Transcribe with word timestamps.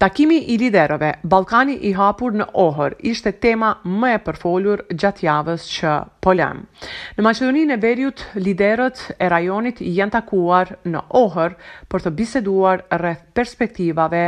Takimi 0.00 0.36
i 0.48 0.54
liderëve 0.56 1.08
Ballkani 1.28 1.74
i 1.84 1.90
hapur 1.92 2.32
në 2.40 2.46
Ohër 2.62 2.94
ishte 3.10 3.34
tema 3.44 3.74
më 4.04 4.12
e 4.16 4.20
përfolur 4.28 4.80
gjatë 5.02 5.26
javës 5.26 5.66
që 5.74 5.96
polem. 6.26 6.62
Në 7.18 7.24
Maqedoninë 7.26 7.76
e 7.76 7.80
Veriut 7.82 8.22
liderët 8.46 9.02
e 9.20 9.28
rajonit 9.34 9.84
janë 9.98 10.14
takuar 10.16 10.72
në 10.94 11.04
Ohër 11.20 11.58
për 11.92 12.06
të 12.06 12.14
biseduar 12.22 12.86
rreth 13.02 13.26
perspektivave 13.40 14.22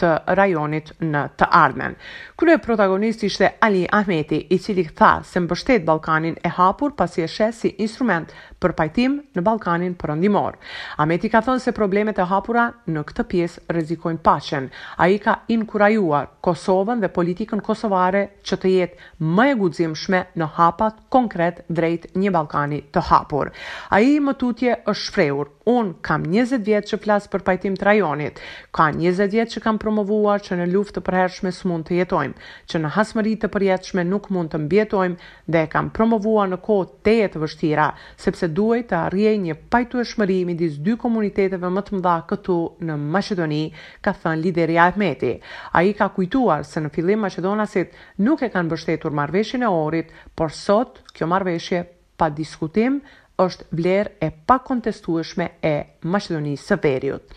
të 0.00 0.10
rajonit 0.38 0.92
në 1.02 1.22
të 1.40 1.48
ardhmen. 1.60 1.96
Krye 2.36 2.58
protagonist 2.62 3.22
ishte 3.26 3.50
Ali 3.64 3.84
Ahmeti, 3.98 4.40
i 4.52 4.58
cili 4.58 4.84
tha 4.96 5.20
se 5.24 5.40
mbështet 5.40 5.84
Ballkanin 5.88 6.36
e 6.44 6.52
hapur 6.58 6.92
pasi 6.98 7.24
e 7.24 7.28
sheh 7.28 7.52
si 7.54 7.72
instrument 7.84 8.30
për 8.60 8.74
pajtim 8.78 9.16
në 9.36 9.44
Ballkanin 9.46 9.96
perëndimor. 10.00 10.58
Ahmeti 11.00 11.30
ka 11.32 11.40
thënë 11.46 11.64
se 11.64 11.74
problemet 11.76 12.18
e 12.22 12.28
hapura 12.30 12.66
në 12.92 13.04
këtë 13.08 13.26
pjesë 13.32 13.64
rrezikojnë 13.76 14.22
paqen. 14.26 14.70
Ai 15.00 15.16
ka 15.20 15.38
inkurajuar 15.52 16.28
Kosovën 16.44 17.00
dhe 17.02 17.10
politikën 17.16 17.62
kosovare 17.64 18.26
që 18.46 18.60
të 18.62 18.72
jetë 18.74 19.24
më 19.24 19.48
e 19.52 19.56
guximshme 19.62 20.20
në 20.38 20.50
hapat 20.58 21.00
konkret 21.10 21.64
drejt 21.70 22.10
një 22.14 22.34
Ballkani 22.36 22.82
të 22.94 23.02
hapur. 23.10 23.50
Ai 23.90 24.18
më 24.20 24.36
tutje 24.40 24.76
është 24.84 25.06
shprehur: 25.06 25.50
"Un 25.66 25.94
kam 26.06 26.24
20 26.30 26.62
vjet 26.68 26.84
që 26.92 27.00
flas 27.02 27.26
për 27.30 27.42
pajtim 27.48 27.74
të 27.76 27.86
rajonit. 27.88 28.38
Ka 28.70 28.90
20 28.94 29.32
vjet 29.32 29.50
që 29.54 29.60
kam 29.64 29.78
promovuar 29.86 30.42
që 30.42 30.56
në 30.58 30.64
luftë 30.72 30.96
të 30.98 31.02
përhershme 31.06 31.52
së 31.54 31.68
mund 31.70 31.86
të 31.86 31.94
jetojmë, 32.00 32.34
që 32.70 32.78
në 32.82 32.88
hasmëri 32.96 33.34
të 33.42 33.50
përjetëshme 33.54 34.02
nuk 34.08 34.24
mund 34.34 34.50
të 34.52 34.58
mbjetojmë 34.64 35.28
dhe 35.54 35.60
e 35.60 35.68
kam 35.70 35.92
promovuar 35.94 36.48
në 36.50 36.58
kohë 36.64 36.88
të 37.06 37.12
e 37.26 37.28
të 37.32 37.42
vështira, 37.44 37.84
sepse 38.20 38.48
duaj 38.56 38.80
të 38.90 38.96
arjej 39.04 39.36
një 39.44 39.56
pajtu 39.70 40.00
e 40.02 40.06
shmërimi 40.12 40.56
disë 40.58 40.82
dy 40.88 40.96
komuniteteve 41.04 41.70
më 41.76 41.84
të 41.86 41.98
mdha 42.00 42.16
këtu 42.32 42.56
në 42.88 42.96
Macedoni, 43.16 43.62
ka 44.02 44.16
thënë 44.16 44.42
lideri 44.48 44.78
Ahmeti. 44.88 45.30
A 45.72 45.82
i 45.86 45.94
ka 45.94 46.10
kujtuar 46.16 46.66
se 46.66 46.82
në 46.82 46.90
filim 46.96 47.22
Macedonasit 47.26 47.94
nuk 48.26 48.42
e 48.42 48.50
kanë 48.56 48.72
bështetur 48.74 49.14
marveshjën 49.20 49.62
e 49.68 49.70
orit, 49.70 50.10
por 50.34 50.50
sot 50.50 50.98
kjo 51.14 51.30
marveshje 51.30 51.84
pa 52.18 52.26
diskutim 52.34 52.98
është 53.46 53.70
vlerë 53.78 54.18
e 54.18 54.34
pakontestueshme 54.50 55.46
kontestueshme 55.50 55.50
e 55.62 56.14
Macedonisë 56.16 56.66
së 56.72 56.80
Veriut. 56.82 57.36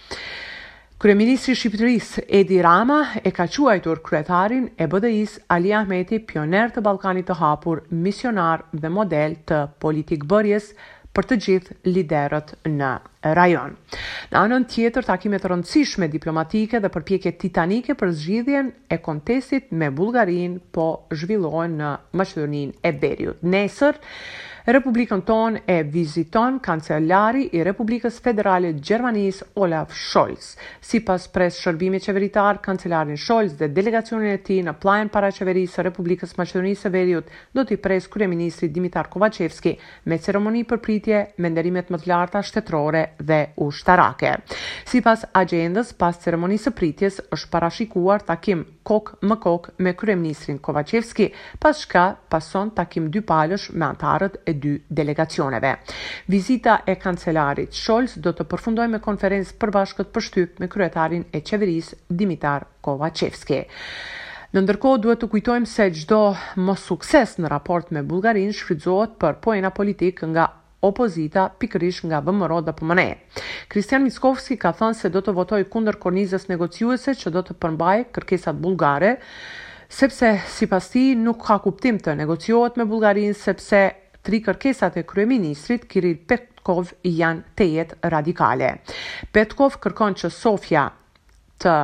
Kryeministri 0.99 1.53
i 1.55 1.55
Shqipërisë 1.55 2.21
Edi 2.41 2.57
Rama 2.59 2.97
e 3.23 3.31
ka 3.31 3.45
quajtur 3.47 4.01
kryetarin 4.03 4.65
e 4.75 4.83
BDI-s 4.91 5.37
Ali 5.55 5.69
Ahmeti 5.71 6.17
pioner 6.27 6.73
të 6.75 6.83
Ballkanit 6.83 7.23
të 7.29 7.37
Hapur, 7.39 7.85
misionar 8.03 8.65
dhe 8.75 8.91
model 8.91 9.37
të 9.47 9.61
politikë 9.79 10.27
bërjes 10.33 10.67
për 11.15 11.29
të 11.29 11.37
gjithë 11.45 11.77
liderët 11.95 12.51
në 12.73 12.89
rajon. 13.39 13.77
Në 14.33 14.41
anën 14.41 14.67
tjetër, 14.75 15.07
takimet 15.13 15.47
rëndësishme 15.47 16.11
diplomatike 16.17 16.83
dhe 16.83 16.91
përpjekjet 16.97 17.39
titanike 17.45 17.95
për 18.01 18.11
zgjidhjen 18.19 18.73
e 18.91 18.99
kontestit 19.07 19.71
me 19.71 19.93
Bullgarinë 20.01 20.59
po 20.75 20.89
zhvillohen 21.15 21.79
në 21.79 21.95
Maqedoninë 22.11 22.79
e 22.83 22.91
Veriut. 22.99 23.39
Nesër, 23.55 24.03
Republikën 24.69 25.23
tonë 25.25 25.63
e 25.65 25.79
viziton 25.89 26.59
kancelari 26.61 27.47
i 27.57 27.63
Republikës 27.65 28.19
Federale 28.21 28.69
Gjermanis 28.77 29.39
Olaf 29.65 29.95
Scholz. 29.97 30.51
Si 30.85 30.99
pas 31.01 31.23
pres 31.33 31.55
shërbimi 31.63 31.97
qeveritar, 32.03 32.59
kancelarin 32.61 33.17
Scholz 33.17 33.55
dhe 33.57 33.69
delegacionin 33.73 34.35
e 34.35 34.43
ti 34.45 34.59
në 34.61 34.75
plajen 34.83 35.09
para 35.09 35.31
qeverisë 35.33 35.81
e 35.81 35.87
Republikës 35.87 36.35
Macedonisë 36.37 36.85
e 36.85 36.93
Veriut 36.99 37.33
do 37.57 37.65
t'i 37.65 37.79
pres 37.81 38.05
kërëministri 38.13 38.69
Dimitar 38.75 39.09
Kovacevski 39.09 39.73
me 40.11 40.19
ceremoni 40.21 40.61
për 40.69 40.83
pritje 40.85 41.23
me 41.41 41.49
nderimet 41.49 41.89
më 41.89 42.03
të 42.03 42.11
larta 42.13 42.43
shtetrore 42.51 43.07
dhe 43.25 43.41
ushtarake. 43.65 44.35
Si 44.85 45.01
pas 45.01 45.25
agendës, 45.41 45.95
pas 46.03 46.21
ceremonisë 46.27 46.75
pritjes 46.77 47.23
është 47.31 47.53
parashikuar 47.57 48.27
takim 48.29 48.67
kok 48.89 49.11
më 49.21 49.35
kok 49.43 49.67
me 49.85 49.91
kryeministrin 49.97 50.57
Kovacevski, 50.65 51.27
pas 51.61 51.77
shka 51.83 52.05
pason 52.31 52.71
takim 52.77 53.09
dy 53.13 53.21
palësh 53.31 53.67
me 53.77 53.85
antarët 53.89 54.39
e 54.49 54.53
dy 54.61 54.71
delegacioneve. 54.99 55.75
Vizita 56.33 56.79
e 56.85 56.95
kancelarit 57.03 57.75
Scholz 57.81 58.17
do 58.23 58.33
të 58.33 58.47
përfundoj 58.49 58.87
me 58.89 59.01
konferencë 59.07 59.59
përbashkët 59.61 60.09
për 60.15 60.27
shtyp 60.29 60.63
me 60.63 60.71
kryetarin 60.73 61.27
e 61.29 61.43
qeveris 61.45 61.93
Dimitar 62.09 62.65
Kovacevski. 62.85 63.61
Në 64.53 64.63
ndërkohë 64.65 64.99
duhet 65.03 65.19
të 65.21 65.27
kujtojmë 65.29 65.69
se 65.69 65.85
gjdo 65.93 66.23
më 66.65 66.73
sukses 66.81 67.35
në 67.37 67.51
raport 67.53 67.91
me 67.93 68.01
Bulgarin 68.09 68.49
shfridzohet 68.57 69.19
për 69.21 69.37
pojena 69.45 69.69
politik 69.69 70.23
nga 70.31 70.47
opozita 70.81 71.49
pikërisht 71.59 72.05
nga 72.09 72.21
BMR 72.23 72.53
dhe 72.63 72.73
PMN. 72.73 73.15
Kristian 73.71 74.05
Miskovski 74.05 74.57
ka 74.59 74.71
thënë 74.79 74.97
se 74.99 75.11
do 75.13 75.21
të 75.23 75.33
votoj 75.35 75.63
kunder 75.71 75.97
kornizës 75.99 76.47
negociuese 76.51 77.15
që 77.19 77.33
do 77.35 77.43
të 77.49 77.57
përmbaj 77.63 78.03
kërkesat 78.15 78.59
bulgare, 78.63 79.15
sepse 79.89 80.33
si 80.53 80.69
pas 80.71 80.87
ti 80.93 81.09
nuk 81.17 81.43
ka 81.49 81.59
kuptim 81.65 81.97
të 81.99 82.15
negociohet 82.21 82.77
me 82.77 82.85
Bullgarinë 82.85 83.35
sepse 83.39 83.81
tri 84.23 84.39
kërkesat 84.45 84.99
e 85.01 85.05
kryeministrit 85.07 85.87
Kiril 85.89 86.19
Petkov 86.29 86.93
janë 87.03 87.43
të 87.57 87.69
jetë 87.75 88.11
radikale. 88.13 88.73
Petkov 89.33 89.79
kërkon 89.83 90.15
që 90.21 90.31
Sofia 90.33 90.87
të 91.59 91.77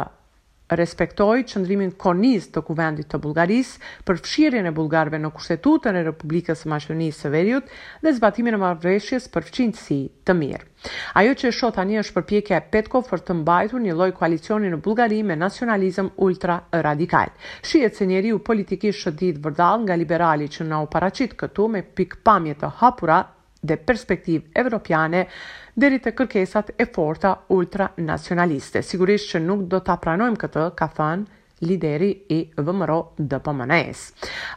respektoi 0.74 1.44
qëndrimin 1.46 1.92
konis 2.02 2.48
të 2.56 2.62
kuvendit 2.70 3.08
të 3.12 3.20
Bulgaris 3.24 3.74
për 4.08 4.20
fshirjen 4.26 4.66
e 4.66 4.72
bulgarve 4.74 5.20
në 5.22 5.30
kushtetutën 5.38 5.98
e 6.02 6.04
Republikës 6.08 6.64
së 6.66 6.72
Maqedonisë 6.72 7.22
së 7.26 7.30
Veriut 7.36 7.70
dhe 8.06 8.14
zbatimin 8.18 8.58
e 8.58 8.62
marrëveshjes 8.64 9.30
për 9.36 9.46
fqinjësi 9.50 10.00
të 10.26 10.34
mirë. 10.40 10.64
Ajo 11.22 11.34
që 11.38 11.52
është 11.54 11.72
tani 11.78 12.00
është 12.02 12.16
përpjekja 12.18 12.58
e 12.62 12.66
Petkov 12.74 13.06
për 13.12 13.24
të 13.28 13.36
mbajtur 13.42 13.82
një 13.86 13.94
lloj 14.00 14.10
koalicioni 14.18 14.74
në 14.74 14.82
Bullgari 14.86 15.22
me 15.26 15.38
nacionalizëm 15.44 16.10
ultra 16.28 16.60
radikal. 16.86 17.30
Shihet 17.62 17.96
se 18.02 18.10
njeriu 18.10 18.42
politikisht 18.50 19.06
shëdit 19.06 19.40
vërdall 19.46 19.86
nga 19.86 19.96
liberali 20.02 20.50
që 20.50 20.66
na 20.70 20.82
u 20.86 20.90
paraqit 20.96 21.38
këtu 21.44 21.70
me 21.76 21.86
pikpamje 22.02 22.60
të 22.64 22.74
hapura 22.82 23.22
dhe 23.66 23.78
perspektiv 23.82 24.46
evropiane 24.62 25.26
deri 25.78 25.98
të 26.00 26.14
kërkesat 26.18 26.70
e 26.80 26.86
forta 26.96 27.34
ultranacionaliste. 27.56 28.82
Sigurisht 28.82 29.34
që 29.34 29.42
nuk 29.48 29.66
do 29.74 29.82
të 29.84 29.96
apranojmë 29.98 30.40
këtë, 30.44 30.66
ka 30.80 30.88
thënë, 31.00 31.42
lideri 31.68 32.10
i 32.36 32.40
vëmëro 32.68 32.98
dëpëmënajës. 33.32 34.02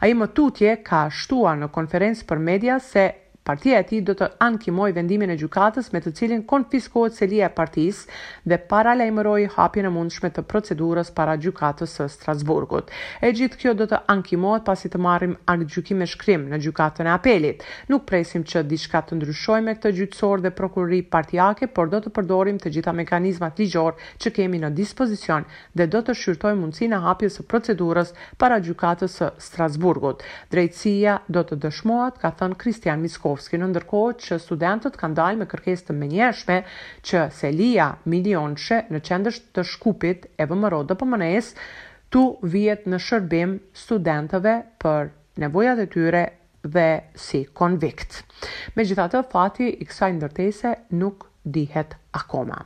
A 0.02 0.08
i 0.10 0.14
më 0.18 0.30
tutje 0.36 0.74
ka 0.86 1.06
shtua 1.20 1.54
në 1.60 1.70
konferencë 1.74 2.26
për 2.30 2.42
media 2.50 2.80
se 2.82 3.06
Partia 3.48 3.78
e 3.80 3.84
tij 3.88 4.02
do 4.04 4.12
të 4.12 4.26
ankimoj 4.44 4.90
vendimin 4.92 5.30
e 5.32 5.34
gjykatës 5.40 5.86
me 5.94 6.00
të 6.04 6.10
cilin 6.18 6.42
konfiskohet 6.50 7.14
selia 7.16 7.46
e 7.48 7.52
partisë 7.60 8.18
dhe 8.52 8.56
para 8.72 8.92
lajmëroi 9.00 9.46
hapjen 9.54 9.86
e 9.88 9.92
mundshme 9.94 10.28
të 10.36 10.42
procedurës 10.50 11.08
para 11.16 11.32
gjykatës 11.44 11.94
së 11.98 12.06
Strasburgut. 12.12 12.90
E 13.24 13.30
gjithë 13.38 13.58
kjo 13.62 13.72
do 13.78 13.86
të 13.92 14.00
ankimohet 14.14 14.66
pasi 14.66 14.90
të 14.92 15.00
marrim 15.04 15.32
akt 15.52 15.92
me 16.02 16.06
shkrim 16.12 16.44
në 16.52 16.58
gjykatën 16.66 17.08
e 17.08 17.12
apelit. 17.14 17.64
Nuk 17.88 18.04
presim 18.10 18.44
që 18.50 18.62
diçka 18.72 19.00
të 19.08 19.16
ndryshojë 19.22 19.62
me 19.70 19.76
këtë 19.78 19.94
gjyqësor 20.02 20.44
dhe 20.44 20.50
prokurori 20.60 21.00
partijake, 21.16 21.66
por 21.72 21.88
do 21.94 21.98
të 22.04 22.08
përdorim 22.18 22.58
të 22.60 22.68
gjitha 22.76 22.92
mekanizmat 23.00 23.58
ligjor 23.64 23.92
që 24.20 24.34
kemi 24.42 24.58
në 24.60 24.74
dispozicion 24.82 25.42
dhe 25.76 25.86
do 25.96 26.02
të 26.04 26.12
shqyrtojmë 26.20 26.60
mundësinë 26.66 27.00
e 27.00 27.00
hapjes 27.08 27.32
së 27.40 27.48
procedurës 27.54 28.12
para 28.44 28.60
gjykatës 28.68 29.16
së 29.22 29.32
Strasburgut. 29.48 30.22
Drejtësia 30.52 31.16
do 31.32 31.46
të 31.48 31.60
dëshmohet, 31.64 32.20
ka 32.20 32.36
thënë 32.42 32.60
Christian 32.60 33.00
Miskov. 33.00 33.36
Kosovski, 33.38 33.58
në 33.62 33.68
ndërkohë 33.70 34.16
që 34.18 34.38
studentët 34.42 34.96
kanë 34.98 35.16
dalë 35.18 35.40
me 35.44 35.46
kërkesë 35.46 35.88
të 35.88 35.94
menjeshme 35.94 36.56
që 37.06 37.28
Selia 37.38 37.86
Milionçe 38.10 38.80
në 38.90 38.98
qendër 39.06 39.38
të 39.54 39.62
Shkupit 39.70 40.26
e 40.34 40.44
vëmëro 40.50 40.82
dhe 40.90 40.96
pëmënes 41.00 41.52
tu 42.12 42.22
vihet 42.50 42.86
në 42.88 42.98
shërbim 43.06 43.54
studentëve 43.82 44.54
për 44.82 45.08
nevojat 45.42 45.78
e 45.78 45.86
tyre 45.94 46.22
dhe 46.74 46.88
si 47.14 47.44
konvikt. 47.56 48.22
Me 48.74 48.82
gjitha 48.84 49.06
të 49.12 49.22
fati, 49.30 49.68
i 49.70 49.84
kësaj 49.86 50.12
ndërtese 50.18 50.72
nuk 50.98 51.28
dihet 51.54 51.94
akoma. 52.18 52.58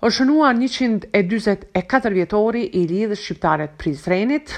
O 0.00 0.08
shënuar 0.08 0.56
124 0.56 2.14
vjetori 2.14 2.62
i 2.80 2.86
lidhë 2.88 3.16
shqiptaret 3.20 3.74
Prizrenit, 3.78 4.54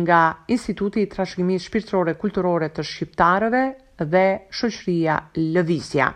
nga 0.00 0.18
Instituti 0.54 1.02
i 1.04 1.08
Trashëgimisë 1.10 1.66
Shpirtërore 1.68 2.14
Kulturore 2.18 2.68
të 2.74 2.82
Shqiptarëve 2.86 3.62
dhe 4.04 4.46
shoqëria 4.50 5.16
lëvizja. 5.36 6.12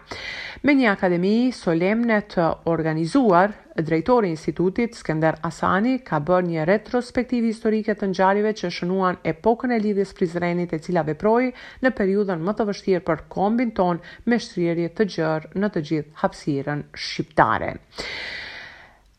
Me 0.65 0.73
një 0.73 0.89
akademi 0.93 1.51
solemne 1.53 2.23
të 2.33 2.47
organizuar, 2.73 3.53
drejtori 3.77 4.31
institutit 4.33 4.97
Skender 4.97 5.37
Asani 5.45 5.99
ka 6.07 6.21
bërë 6.25 6.49
një 6.51 6.65
retrospektiv 6.71 7.45
historike 7.45 7.95
të 7.99 8.09
nxarive 8.13 8.55
që 8.57 8.71
shënuan 8.73 9.19
epokën 9.35 9.75
e 9.77 9.81
lidhjes 9.83 10.15
Prizrenit 10.17 10.73
e 10.73 10.79
cila 10.81 11.03
veproj 11.05 11.51
në 11.85 11.93
periudën 11.99 12.41
më 12.47 12.55
të 12.57 12.69
vështirë 12.71 13.05
për 13.11 13.27
kombin 13.37 13.75
ton 13.77 14.01
me 14.31 14.41
shtrierje 14.41 14.93
të 14.97 15.07
gjërë 15.19 15.55
në 15.61 15.73
të 15.75 15.85
gjithë 15.91 16.15
hapsiren 16.23 16.87
shqiptare. 16.95 17.75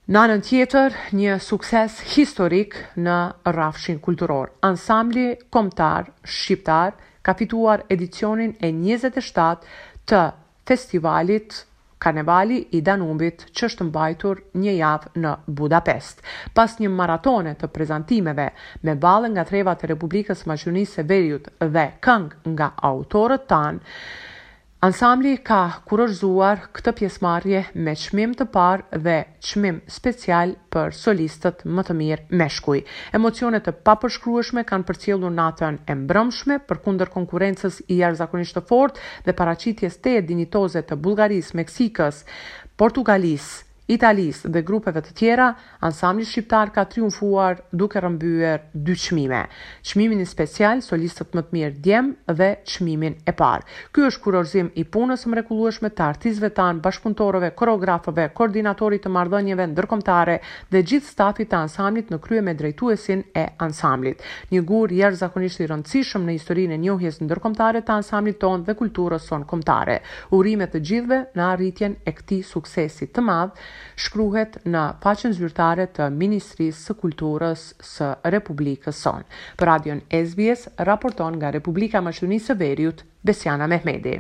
Në 0.06 0.20
anën 0.22 0.42
tjetër, 0.46 0.94
një 1.18 1.38
sukses 1.42 1.94
historik 2.14 2.76
në 3.02 3.16
rafshin 3.58 3.98
kulturor. 4.06 4.52
Ansambli 4.66 5.32
Komtar 5.50 6.12
Shqiptar 6.30 6.94
ka 7.26 7.34
fituar 7.34 7.82
edicionin 7.94 8.54
e 8.62 8.70
27 8.70 9.56
të 10.12 10.20
festivalit 10.70 11.64
Karnevali 12.06 12.58
i 12.78 12.82
Danubit 12.90 13.46
që 13.58 13.70
është 13.70 13.86
mbajtur 13.88 14.42
një 14.64 14.74
javë 14.78 15.22
në 15.26 15.32
Budapest. 15.60 16.20
Pas 16.60 16.76
një 16.84 16.92
maratone 17.00 17.56
të 17.62 17.70
prezantimeve 17.78 18.50
me 18.88 18.96
valën 19.08 19.34
nga 19.38 19.46
trevat 19.52 19.84
e 19.84 19.90
Republikës 19.94 20.46
Maqunisë 20.52 21.02
e 21.02 21.08
Veriut 21.14 21.50
dhe 21.78 21.86
këngë 22.10 22.52
nga 22.58 22.70
autorët 22.92 23.48
tanë, 23.56 23.80
Ansambli 24.84 25.38
ka 25.48 25.60
kurorzuar 25.90 26.60
këtë 26.76 26.92
pjesmarje 27.00 27.60
me 27.86 27.94
qmim 28.02 28.34
të 28.36 28.48
parë 28.56 29.00
dhe 29.06 29.14
qmim 29.50 29.78
special 29.98 30.52
për 30.76 30.92
solistët 30.98 31.64
më 31.78 31.86
të 31.88 31.94
mirë 32.02 32.40
me 32.42 32.48
shkuj. 32.58 32.82
Emocionet 33.20 33.64
të 33.66 33.72
papërshkrueshme 33.88 34.66
kanë 34.72 34.88
përcjellur 34.90 35.32
natën 35.38 35.80
e 35.88 35.96
mbrëmshme 36.04 36.58
për 36.72 36.82
kunder 36.90 37.12
konkurencës 37.16 37.80
i 37.88 38.02
jashtëzakonisht 38.02 38.60
të 38.60 38.66
fort 38.74 39.00
dhe 39.30 39.38
paracitjes 39.40 39.98
të 40.02 40.18
e 40.20 40.26
dinitoze 40.34 40.84
të 40.92 41.00
Bulgaris, 41.08 41.54
Meksikës, 41.62 42.22
Portugalis, 42.84 43.48
Italis 43.86 44.40
dhe 44.50 44.64
grupeve 44.66 44.98
të 45.06 45.12
tjera, 45.20 45.52
ansambli 45.86 46.24
shqiptar 46.26 46.72
ka 46.74 46.88
triumfuar 46.90 47.60
duke 47.70 48.02
rëmbyer 48.02 48.64
dy 48.74 48.94
çmime. 48.98 49.44
Çmimin 49.86 50.24
e 50.24 50.26
special 50.26 50.80
solistët 50.82 51.36
më 51.38 51.44
të 51.46 51.56
mirë 51.58 51.78
djem 51.86 52.08
dhe 52.40 52.48
çmimin 52.74 53.20
e 53.30 53.34
par. 53.38 53.62
Ky 53.94 54.08
është 54.08 54.24
kurorzim 54.24 54.72
i 54.82 54.88
punës 54.96 55.22
së 55.28 55.34
mrekullueshme 55.36 55.92
të 55.94 56.06
artistëve 56.06 56.50
tan, 56.58 56.80
bashkëpunëtorëve, 56.82 57.52
koreografëve, 57.62 58.26
koordinatorit 58.40 59.06
të 59.06 59.12
marrëdhënieve 59.20 59.70
ndërkombëtare 59.76 60.40
dhe 60.74 60.82
gjithë 60.82 61.12
stafit 61.14 61.52
të 61.54 61.62
ansamblit 61.68 62.10
në 62.16 62.20
krye 62.26 62.42
me 62.50 62.58
drejtuesin 62.64 63.22
e 63.38 63.46
ansamblit. 63.68 64.26
Një 64.50 64.64
gur 64.74 64.90
jashtëzakonisht 64.98 65.62
i 65.62 65.70
rëndësishëm 65.70 66.26
në 66.32 66.38
historinë 66.40 66.74
e 66.74 66.82
njohjes 66.88 67.22
ndërkombëtare 67.28 67.86
të 67.86 68.00
ansamblit 68.02 68.42
ton 68.42 68.66
dhe 68.66 68.78
kulturës 68.82 69.30
son 69.30 69.46
kombëtare. 69.54 70.00
Urime 70.40 70.72
të 70.74 70.84
gjithëve 70.90 71.22
në 71.38 71.48
arritjen 71.54 72.00
e 72.10 72.18
këtij 72.18 72.42
suksesi 72.50 73.14
të 73.14 73.28
madh 73.30 73.68
shkruhet 74.06 74.54
në 74.76 74.84
faqen 75.06 75.34
zyrtare 75.40 75.86
të 75.98 76.06
Ministrisë 76.20 76.84
së 76.84 76.96
Kulturës 77.02 77.66
së 77.96 78.10
Republikës 78.38 79.02
son. 79.08 79.28
Për 79.62 79.70
radion 79.74 80.04
SBS, 80.22 80.66
raporton 80.92 81.42
nga 81.42 81.52
Republika 81.60 82.04
së 82.22 82.60
Veriut, 82.66 83.06
Besiana 83.32 83.68
Mehmedi. 83.78 84.20